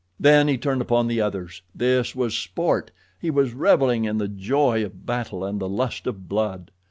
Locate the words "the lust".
5.59-6.07